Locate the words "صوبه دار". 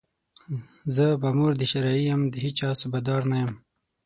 2.81-3.21